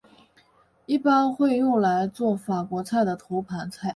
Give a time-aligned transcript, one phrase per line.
[0.87, 3.89] 一般会用来作法国菜的头盘菜。